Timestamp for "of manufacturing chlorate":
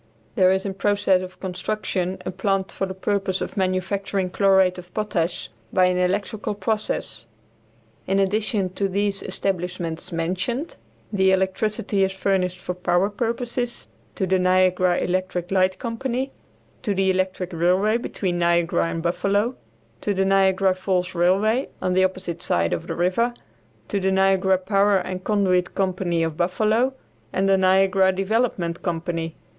3.39-4.79